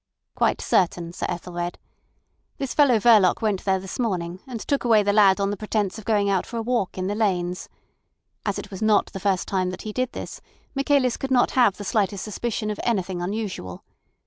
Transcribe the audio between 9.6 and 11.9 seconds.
that he did this, Michaelis could not have the